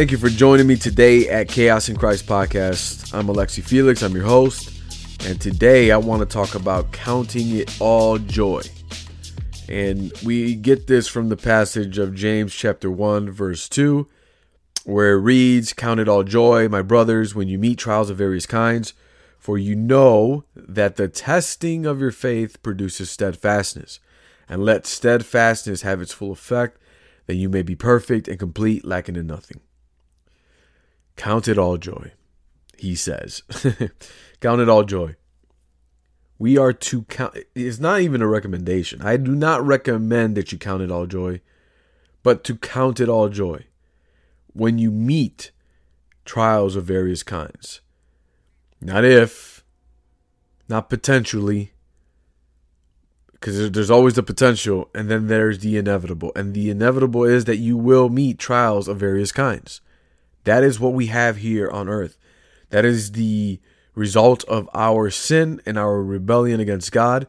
[0.00, 3.12] Thank you for joining me today at Chaos and Christ podcast.
[3.12, 4.72] I'm Alexsy Felix, I'm your host,
[5.26, 8.62] and today I want to talk about counting it all joy.
[9.68, 14.08] And we get this from the passage of James chapter 1 verse 2
[14.84, 18.46] where it reads, Count it all joy, my brothers, when you meet trials of various
[18.46, 18.94] kinds,
[19.36, 24.00] for you know that the testing of your faith produces steadfastness.
[24.48, 26.78] And let steadfastness have its full effect,
[27.26, 29.60] that you may be perfect and complete, lacking in nothing.
[31.20, 32.12] Count it all joy,
[32.78, 33.42] he says.
[34.40, 35.16] count it all joy.
[36.38, 39.02] We are to count, it's not even a recommendation.
[39.02, 41.42] I do not recommend that you count it all joy,
[42.22, 43.66] but to count it all joy
[44.54, 45.50] when you meet
[46.24, 47.82] trials of various kinds.
[48.80, 49.62] Not if,
[50.70, 51.74] not potentially,
[53.32, 56.32] because there's always the potential, and then there's the inevitable.
[56.34, 59.82] And the inevitable is that you will meet trials of various kinds.
[60.44, 62.16] That is what we have here on earth.
[62.70, 63.60] That is the
[63.94, 67.26] result of our sin and our rebellion against God.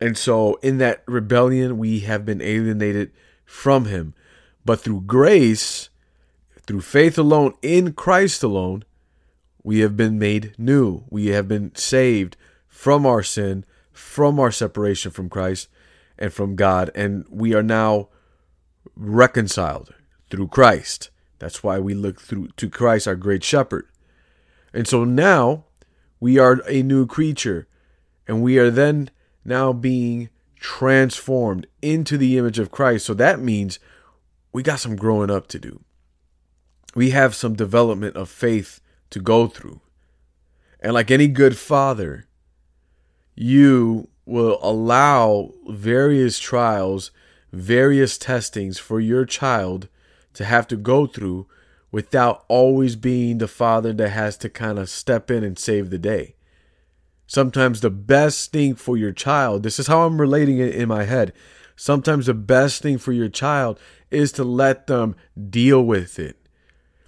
[0.00, 3.12] And so, in that rebellion, we have been alienated
[3.44, 4.14] from Him.
[4.64, 5.90] But through grace,
[6.66, 8.84] through faith alone, in Christ alone,
[9.62, 11.04] we have been made new.
[11.10, 12.36] We have been saved
[12.66, 15.68] from our sin, from our separation from Christ
[16.18, 16.90] and from God.
[16.94, 18.08] And we are now
[18.96, 19.94] reconciled
[20.30, 21.10] through Christ.
[21.40, 23.88] That's why we look through to Christ, our great shepherd.
[24.72, 25.64] And so now
[26.20, 27.66] we are a new creature,
[28.28, 29.10] and we are then
[29.44, 33.06] now being transformed into the image of Christ.
[33.06, 33.80] So that means
[34.52, 35.80] we got some growing up to do.
[36.94, 39.80] We have some development of faith to go through.
[40.78, 42.26] And like any good father,
[43.34, 47.10] you will allow various trials,
[47.50, 49.88] various testings for your child
[50.34, 51.46] to have to go through
[51.92, 55.98] without always being the father that has to kind of step in and save the
[55.98, 56.34] day.
[57.26, 61.04] Sometimes the best thing for your child, this is how I'm relating it in my
[61.04, 61.32] head.
[61.76, 63.78] Sometimes the best thing for your child
[64.10, 65.16] is to let them
[65.48, 66.36] deal with it.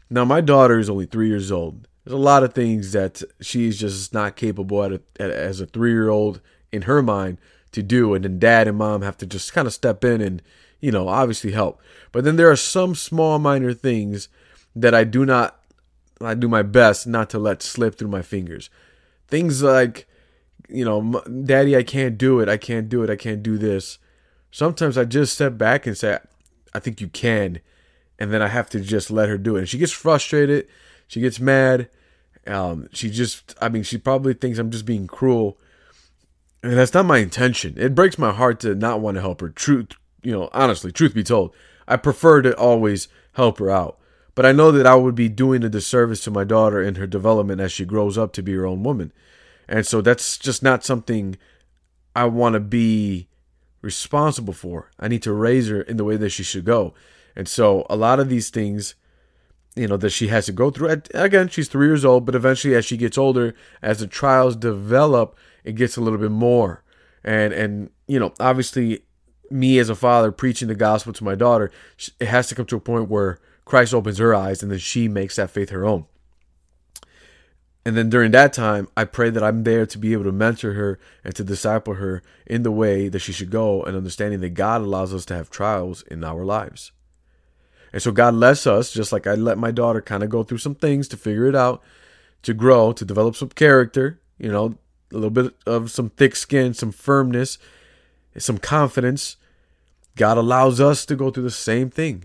[0.09, 1.89] Now, my daughter is only three years old.
[2.05, 5.93] There's a lot of things that she's just not capable at a, as a three
[5.93, 6.41] year old
[6.71, 7.39] in her mind
[7.73, 8.15] to do.
[8.15, 10.43] And then dad and mom have to just kind of step in and
[10.83, 11.81] you know, obviously help.
[12.11, 14.29] But then there are some small minor things
[14.77, 15.59] that I do not
[16.21, 18.69] I do my best not to let slip through my fingers.
[19.29, 20.07] Things like
[20.69, 22.49] you know, daddy, I can't do it.
[22.49, 23.11] I can't do it.
[23.11, 23.99] I can't do this.
[24.51, 26.19] Sometimes I just step back and say,
[26.75, 27.61] I think you can.
[28.19, 29.61] And then I have to just let her do it.
[29.61, 30.67] And she gets frustrated.
[31.09, 31.89] She gets mad.
[32.47, 35.59] Um, she just, I mean, she probably thinks I'm just being cruel.
[36.63, 37.75] And that's not my intention.
[37.77, 39.49] It breaks my heart to not want to help her.
[39.49, 41.55] Truth, you know, honestly, truth be told,
[41.87, 43.99] I prefer to always help her out.
[44.35, 47.07] But I know that I would be doing a disservice to my daughter in her
[47.07, 49.13] development as she grows up to be her own woman.
[49.69, 51.37] And so that's just not something
[52.17, 53.29] I want to be
[53.83, 54.91] responsible for.
[54.99, 56.95] I need to raise her in the way that she should go.
[57.37, 58.95] And so a lot of these things,
[59.75, 62.75] you know, that she has to go through, again, she's three years old, but eventually
[62.75, 66.83] as she gets older, as the trials develop, it gets a little bit more.
[67.25, 69.05] And, and, you know, obviously
[69.53, 71.71] me as a father preaching the gospel to my daughter,
[72.19, 75.09] it has to come to a point where Christ opens her eyes and then she
[75.09, 76.07] makes that faith her own.
[77.85, 80.75] And then during that time, I pray that I'm there to be able to mentor
[80.75, 84.51] her and to disciple her in the way that she should go and understanding that
[84.51, 86.93] God allows us to have trials in our lives.
[87.93, 90.59] And so God lets us, just like I let my daughter kind of go through
[90.59, 91.83] some things to figure it out,
[92.43, 94.77] to grow, to develop some character, you know,
[95.11, 97.59] a little bit of some thick skin, some firmness,
[98.39, 99.37] some confidence,
[100.17, 102.25] God allows us to go through the same thing.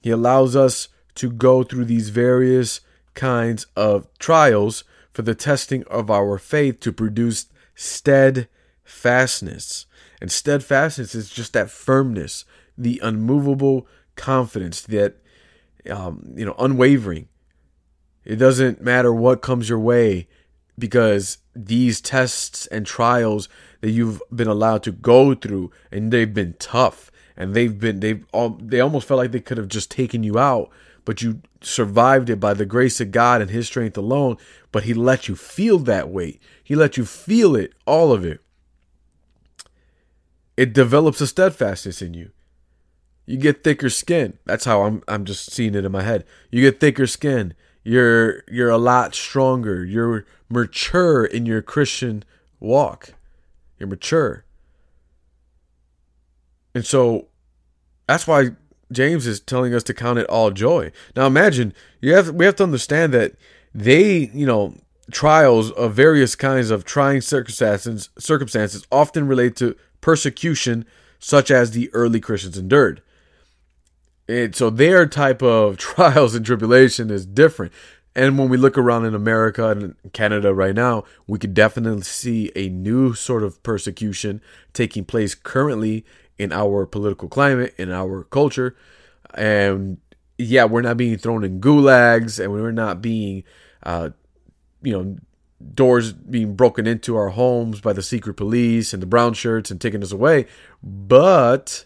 [0.00, 2.80] He allows us to go through these various
[3.14, 9.86] kinds of trials for the testing of our faith to produce steadfastness.
[10.20, 12.44] And steadfastness is just that firmness,
[12.76, 13.86] the unmovable
[14.16, 15.16] confidence, that
[15.90, 17.28] um, you know, unwavering.
[18.24, 20.28] It doesn't matter what comes your way
[20.78, 23.48] because these tests and trials
[23.80, 28.24] that you've been allowed to go through and they've been tough and they've been they've
[28.32, 30.70] all they almost felt like they could have just taken you out
[31.04, 34.36] but you survived it by the grace of God and his strength alone
[34.72, 36.40] but he let you feel that weight.
[36.62, 38.40] He let you feel it all of it.
[40.56, 42.30] It develops a steadfastness in you.
[43.26, 44.38] You get thicker skin.
[44.44, 46.24] That's how I'm I'm just seeing it in my head.
[46.50, 47.54] You get thicker skin
[47.84, 52.24] you're you're a lot stronger you're mature in your Christian
[52.60, 53.14] walk
[53.78, 54.44] you're mature.
[56.74, 57.28] And so
[58.06, 58.50] that's why
[58.90, 60.92] James is telling us to count it all joy.
[61.14, 63.34] Now imagine you have we have to understand that
[63.74, 64.74] they, you know,
[65.10, 70.84] trials of various kinds of trying circumstances circumstances often relate to persecution
[71.18, 73.02] such as the early Christians endured.
[74.28, 77.72] And so their type of trials and tribulation is different.
[78.14, 82.50] And when we look around in America and Canada right now, we could definitely see
[82.56, 84.40] a new sort of persecution
[84.72, 86.04] taking place currently
[86.36, 88.76] in our political climate, in our culture.
[89.34, 89.98] And
[90.36, 93.44] yeah, we're not being thrown in gulags and we're not being,
[93.84, 94.10] uh,
[94.82, 95.16] you know,
[95.74, 99.80] doors being broken into our homes by the secret police and the brown shirts and
[99.80, 100.46] taking us away.
[100.82, 101.84] But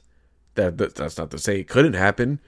[0.54, 2.40] that, that that's not to say it couldn't happen.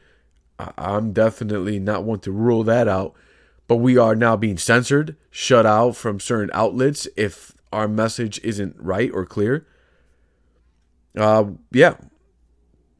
[0.59, 3.15] I'm definitely not one to rule that out.
[3.67, 8.77] But we are now being censored, shut out from certain outlets if our message isn't
[8.79, 9.67] right or clear.
[11.17, 11.95] Uh, yeah,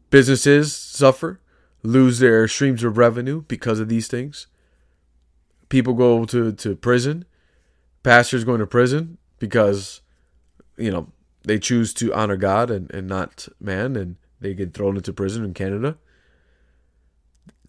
[0.09, 1.41] businesses suffer,
[1.83, 4.47] lose their streams of revenue because of these things.
[5.69, 7.27] People go to, to prison
[8.05, 10.01] pastors going to prison because,
[10.77, 11.11] you know,
[11.43, 15.43] they choose to honor God and, and not man, and they get thrown into prison
[15.43, 15.97] in Canada.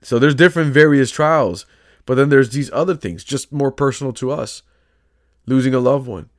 [0.02, 1.66] So there's different various trials,
[2.06, 4.62] but then there's these other things, just more personal to us.
[5.46, 6.30] Losing a loved one,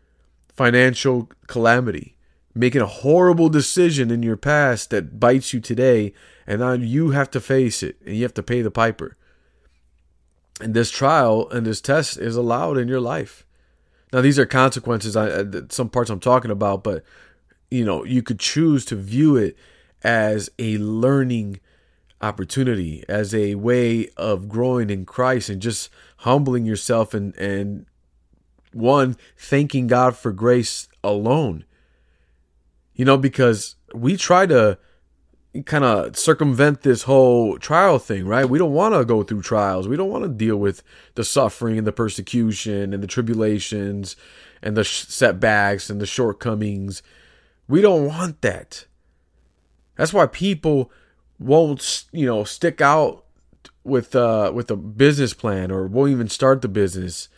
[0.54, 2.16] financial calamity,
[2.54, 6.12] making a horrible decision in your past that bites you today,
[6.46, 9.16] and now you have to face it and you have to pay the piper.
[10.60, 13.46] And this trial and this test is allowed in your life.
[14.12, 15.16] Now these are consequences.
[15.16, 17.04] I uh, some parts I'm talking about, but
[17.70, 19.56] you know you could choose to view it
[20.02, 21.60] as a learning
[22.20, 27.87] opportunity, as a way of growing in Christ and just humbling yourself and and
[28.72, 31.64] one thanking God for grace alone.
[32.94, 34.78] You know, because we try to
[35.64, 38.48] kind of circumvent this whole trial thing, right?
[38.48, 39.88] We don't want to go through trials.
[39.88, 40.82] We don't want to deal with
[41.14, 44.16] the suffering and the persecution and the tribulations
[44.62, 47.02] and the setbacks and the shortcomings.
[47.69, 48.87] We don't want that.
[49.96, 50.90] That's why people
[51.38, 53.25] won't, you know, stick out
[53.84, 57.28] with uh with a business plan or won't even start the business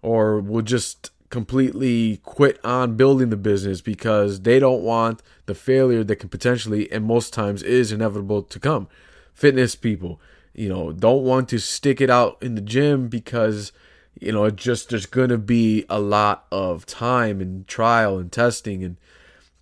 [0.00, 6.02] or will just completely quit on building the business because they don't want the failure
[6.02, 8.88] that can potentially and most times is inevitable to come.
[9.34, 10.20] Fitness people,
[10.54, 13.72] you know, don't want to stick it out in the gym because
[14.20, 18.32] you know, it just there's going to be a lot of time and trial and
[18.32, 18.96] testing and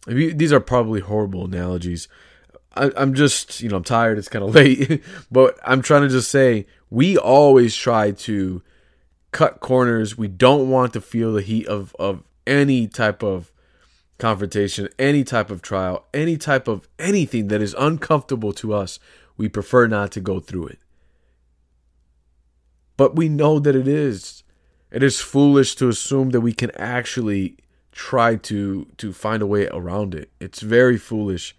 [0.07, 2.07] these are probably horrible analogies.
[2.77, 4.19] I, I'm just, you know, I'm tired.
[4.19, 8.63] It's kind of late, but I'm trying to just say we always try to
[9.33, 10.17] cut corners.
[10.17, 13.53] We don't want to feel the heat of, of any type of
[14.19, 18.99] confrontation, any type of trial, any type of anything that is uncomfortable to us.
[19.37, 20.79] We prefer not to go through it.
[22.97, 24.43] But we know that it is.
[24.91, 27.59] It is foolish to assume that we can actually
[27.93, 30.31] try to to find a way around it.
[30.41, 31.57] It's very foolish.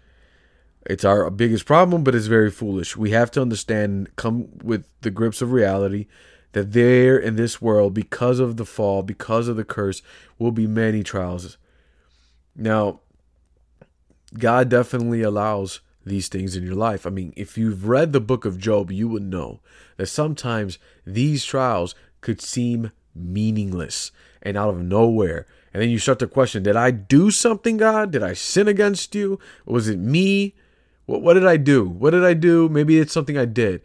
[0.88, 2.96] It's our biggest problem, but it's very foolish.
[2.96, 6.06] We have to understand, come with the grips of reality
[6.52, 10.00] that there in this world, because of the fall, because of the curse,
[10.38, 11.58] will be many trials.
[12.56, 13.00] Now,
[14.36, 17.06] God definitely allows these things in your life.
[17.06, 19.60] I mean, if you've read the book of Job, you would know
[19.98, 25.46] that sometimes these trials could seem meaningless and out of nowhere.
[25.74, 28.10] And then you start to question Did I do something, God?
[28.10, 29.38] Did I sin against you?
[29.66, 30.54] Was it me?
[31.08, 31.88] What, what did I do?
[31.88, 32.68] What did I do?
[32.68, 33.80] Maybe it's something I did.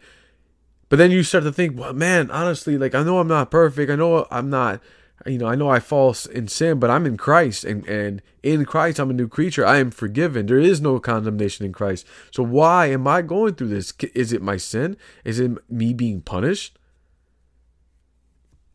[0.90, 3.90] But then you start to think, well, man, honestly, like I know I'm not perfect.
[3.90, 4.82] I know I'm not,
[5.24, 8.66] you know, I know I fall in sin, but I'm in Christ, and and in
[8.66, 9.64] Christ I'm a new creature.
[9.64, 10.44] I am forgiven.
[10.44, 12.06] There is no condemnation in Christ.
[12.30, 13.94] So why am I going through this?
[14.14, 14.98] Is it my sin?
[15.24, 16.78] Is it me being punished?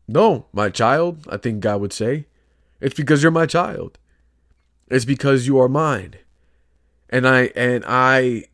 [0.08, 1.24] No, my child.
[1.30, 2.26] I think God would say,
[2.80, 3.96] it's because you're my child.
[4.88, 6.16] It's because you are mine,
[7.10, 8.44] and I and I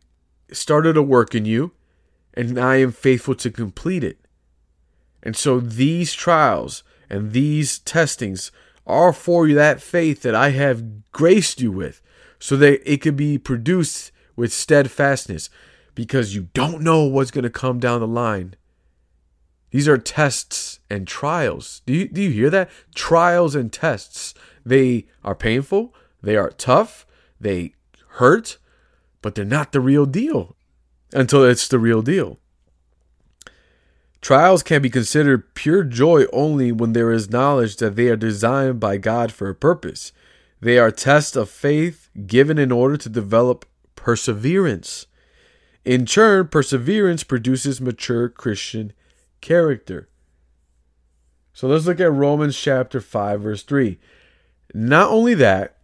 [0.51, 1.73] started a work in you
[2.35, 4.19] and I am faithful to complete it.
[5.23, 8.51] And so these trials and these testings
[8.87, 12.01] are for that faith that I have graced you with,
[12.39, 15.51] so that it can be produced with steadfastness,
[15.95, 18.55] because you don't know what's going to come down the line.
[19.71, 21.83] These are tests and trials.
[21.87, 22.71] Do you, do you hear that?
[22.95, 24.35] Trials and tests.
[24.65, 27.07] They are painful, they are tough,
[27.41, 27.75] they
[28.17, 28.59] hurt,
[29.23, 30.57] but they're not the real deal
[31.13, 32.39] until it's the real deal.
[34.21, 38.81] Trials can be considered pure joy only when there is knowledge that they are designed
[38.81, 40.13] by God for a purpose.
[40.61, 45.07] They are tests of faith given in order to develop perseverance.
[45.85, 48.93] In turn, perseverance produces mature Christian
[49.41, 50.09] character.
[51.53, 53.99] So let's look at Romans chapter 5, verse 3.
[54.75, 55.76] Not only that,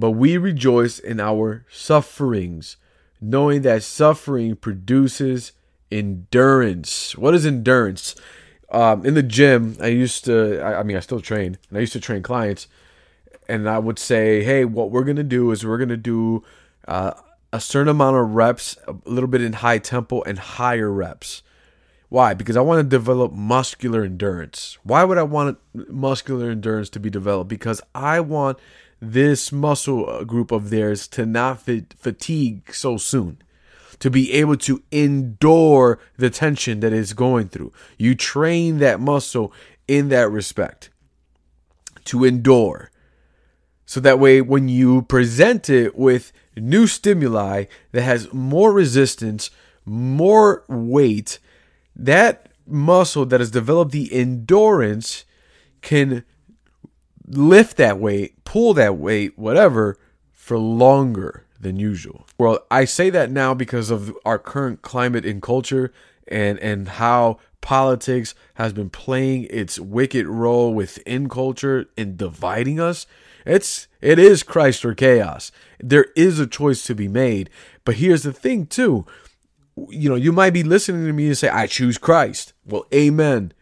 [0.00, 2.76] but we rejoice in our sufferings,
[3.20, 5.52] knowing that suffering produces
[5.90, 7.16] endurance.
[7.16, 8.14] What is endurance?
[8.70, 11.80] Um, in the gym, I used to, I, I mean, I still train, and I
[11.80, 12.66] used to train clients,
[13.48, 16.42] and I would say, hey, what we're going to do is we're going to do
[16.88, 17.12] uh,
[17.52, 21.42] a certain amount of reps, a little bit in high tempo and higher reps.
[22.08, 22.34] Why?
[22.34, 24.78] Because I want to develop muscular endurance.
[24.84, 27.48] Why would I want muscular endurance to be developed?
[27.48, 28.58] Because I want
[29.00, 33.42] this muscle uh, group of theirs to not fatigue so soon,
[33.98, 37.72] to be able to endure the tension that it's going through.
[37.98, 39.52] You train that muscle
[39.86, 40.90] in that respect
[42.06, 42.90] to endure.
[43.84, 49.50] So that way, when you present it with new stimuli that has more resistance,
[49.84, 51.38] more weight,
[51.94, 55.24] that muscle that has developed the endurance
[55.82, 56.24] can
[57.28, 59.98] lift that weight, pull that weight, whatever,
[60.32, 62.26] for longer than usual.
[62.38, 65.92] Well, I say that now because of our current climate in culture
[66.28, 73.06] and and how politics has been playing its wicked role within culture in dividing us
[73.46, 75.52] it's it is Christ or chaos.
[75.78, 77.48] There is a choice to be made.
[77.84, 79.06] But here's the thing too.
[79.88, 82.52] You know, you might be listening to me and say, I choose Christ.
[82.64, 83.52] Well, amen.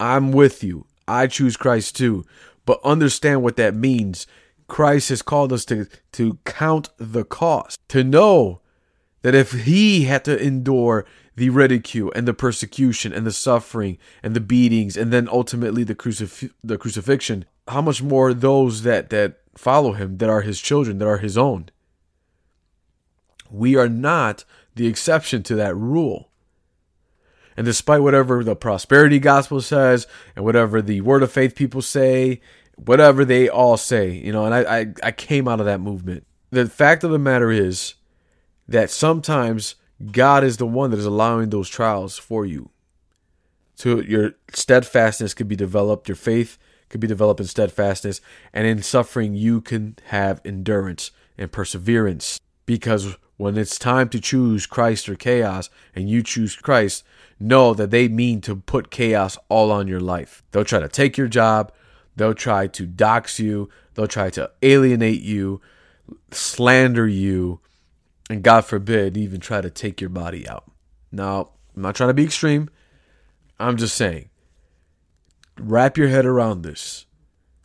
[0.00, 0.86] I'm with you.
[1.06, 2.24] I choose Christ too.
[2.64, 4.26] But understand what that means.
[4.68, 8.60] Christ has called us to, to count the cost, to know
[9.22, 11.04] that if he had to endure
[11.36, 15.94] the ridicule and the persecution and the suffering and the beatings and then ultimately the,
[15.94, 20.98] crucif- the crucifixion, how much more those that that follow him that are his children
[20.98, 21.68] that are his own
[23.52, 26.30] we are not the exception to that rule
[27.62, 32.40] and despite whatever the prosperity gospel says and whatever the word of faith people say
[32.74, 36.26] whatever they all say you know and i i, I came out of that movement
[36.50, 37.94] the fact of the matter is
[38.66, 39.76] that sometimes
[40.10, 42.70] god is the one that is allowing those trials for you
[43.76, 46.58] so your steadfastness could be developed your faith
[46.92, 48.20] could be developed in steadfastness,
[48.52, 52.38] and in suffering, you can have endurance and perseverance.
[52.66, 57.02] Because when it's time to choose Christ or chaos, and you choose Christ,
[57.42, 60.42] know that they mean to put chaos all on your life.
[60.52, 61.72] They'll try to take your job,
[62.16, 65.60] they'll try to dox you, they'll try to alienate you,
[66.30, 67.60] slander you,
[68.30, 70.70] and God forbid, even try to take your body out.
[71.10, 72.70] Now, I'm not trying to be extreme.
[73.58, 74.28] I'm just saying
[75.58, 77.06] wrap your head around this.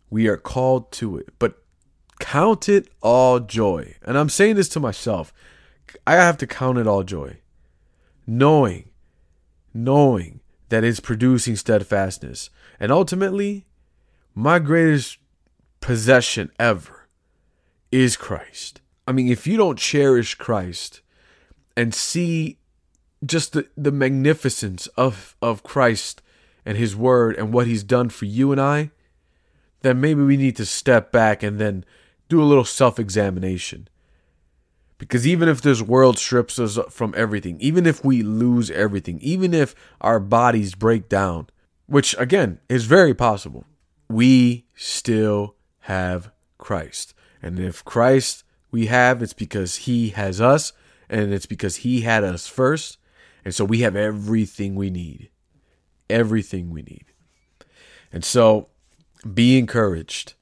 [0.09, 1.61] We are called to it, but
[2.19, 3.95] count it all joy.
[4.03, 5.33] And I'm saying this to myself.
[6.05, 7.37] I have to count it all joy.
[8.25, 8.89] Knowing,
[9.83, 12.49] knowing that it's producing steadfastness.
[12.79, 13.65] And ultimately,
[14.35, 15.17] my greatest
[15.79, 17.07] possession ever
[17.91, 18.81] is Christ.
[19.07, 21.01] I mean, if you don't cherish Christ
[21.75, 22.57] and see
[23.25, 26.21] just the, the magnificence of, of Christ
[26.65, 28.91] and his word and what he's done for you and I,
[29.81, 31.85] then maybe we need to step back and then
[32.27, 33.87] do a little self examination.
[34.97, 39.53] Because even if this world strips us from everything, even if we lose everything, even
[39.53, 41.47] if our bodies break down,
[41.85, 43.65] which again is very possible,
[44.09, 47.13] we still have Christ.
[47.41, 50.73] And if Christ we have, it's because he has us
[51.09, 52.97] and it's because he had us first.
[53.45, 55.29] And so we have everything we need
[56.09, 57.05] everything we need.
[58.11, 58.69] And so
[59.33, 60.33] be encouraged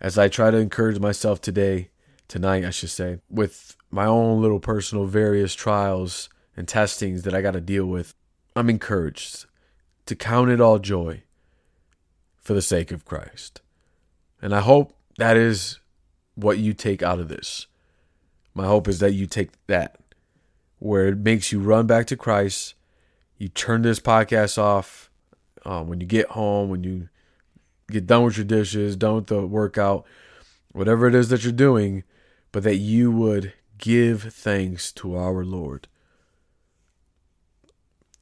[0.00, 1.90] as I try to encourage myself today,
[2.28, 7.42] tonight, I should say, with my own little personal various trials and testings that I
[7.42, 8.14] got to deal with.
[8.54, 9.46] I'm encouraged
[10.06, 11.22] to count it all joy
[12.36, 13.60] for the sake of Christ.
[14.42, 15.78] And I hope that is
[16.34, 17.66] what you take out of this.
[18.54, 20.00] My hope is that you take that,
[20.78, 22.74] where it makes you run back to Christ.
[23.38, 25.10] You turn this podcast off
[25.64, 27.08] um, when you get home, when you
[27.90, 30.04] get done with your dishes, done with the workout,
[30.72, 32.02] whatever it is that you're doing,
[32.52, 35.88] but that you would give thanks to our Lord.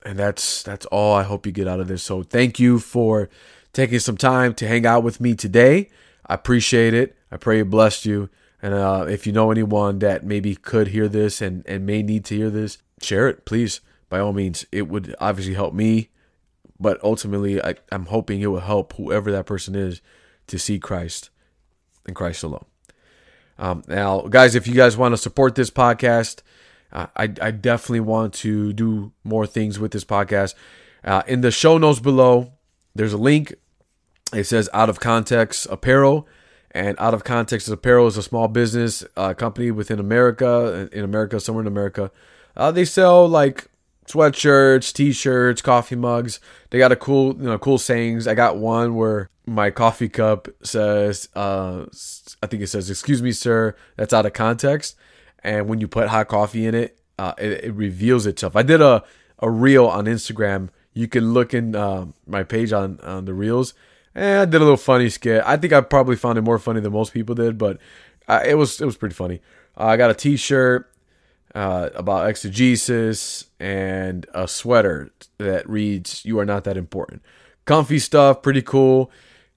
[0.05, 2.03] And that's that's all I hope you get out of this.
[2.03, 3.29] So thank you for
[3.73, 5.91] taking some time to hang out with me today.
[6.27, 7.17] I appreciate it.
[7.31, 8.31] I pray it blessed you.
[8.63, 12.25] And uh, if you know anyone that maybe could hear this and, and may need
[12.27, 13.81] to hear this, share it, please.
[14.09, 16.11] By all means, it would obviously help me
[16.81, 20.01] but ultimately I, i'm hoping it will help whoever that person is
[20.47, 21.31] to see christ
[22.07, 22.65] and christ alone
[23.59, 26.43] um, now guys if you guys want to support this podcast
[26.93, 30.55] uh, I, I definitely want to do more things with this podcast.
[31.05, 32.53] Uh, in the show notes below,
[32.95, 33.55] there's a link.
[34.33, 36.27] It says Out of Context Apparel.
[36.71, 41.41] And Out of Context Apparel is a small business uh, company within America, in America,
[41.41, 42.11] somewhere in America.
[42.57, 43.68] Uh, they sell like
[44.09, 46.41] sweatshirts, t-shirts, coffee mugs.
[46.71, 48.27] They got a cool, you know, cool sayings.
[48.27, 51.87] I got one where my coffee cup says, uh,
[52.43, 54.97] I think it says, "Excuse me, sir." That's out of context,
[55.43, 58.57] and when you put hot coffee in it, uh, it, it, reveals itself.
[58.57, 59.05] I did a
[59.39, 60.71] a reel on Instagram.
[60.93, 63.75] You can look in uh, my page on on the reels.
[64.15, 65.45] And I did a little funny skit.
[65.47, 67.79] I think I probably found it more funny than most people did, but
[68.27, 69.41] uh, it was it was pretty funny.
[69.77, 70.91] Uh, I got a T-shirt
[71.59, 77.21] uh, about exegesis and a sweater that reads "You are not that important."
[77.65, 79.11] Comfy stuff, pretty cool.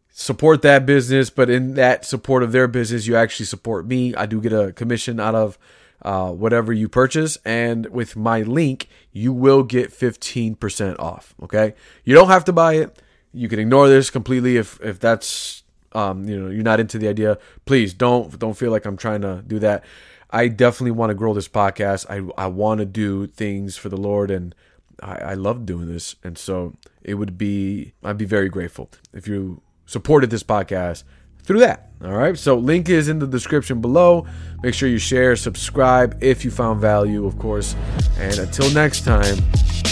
[0.10, 4.16] Support that business, but in that support of their business, you actually support me.
[4.16, 5.60] I do get a commission out of
[6.02, 11.36] uh, whatever you purchase, and with my link, you will get fifteen percent off.
[11.44, 13.00] Okay, you don't have to buy it.
[13.32, 17.08] You can ignore this completely if if that's um, you know you're not into the
[17.08, 17.38] idea.
[17.66, 19.84] Please don't don't feel like I'm trying to do that.
[20.32, 22.06] I definitely want to grow this podcast.
[22.10, 24.56] I I want to do things for the Lord, and
[25.02, 26.16] I, I love doing this.
[26.24, 31.04] And so it would be I'd be very grateful if you supported this podcast
[31.44, 31.92] through that.
[32.04, 32.38] All right.
[32.38, 34.26] So link is in the description below.
[34.64, 37.76] Make sure you share, subscribe if you found value, of course.
[38.18, 39.38] And until next time,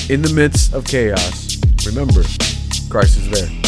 [0.10, 2.24] in the midst of chaos, remember,
[2.90, 3.59] Christ is there.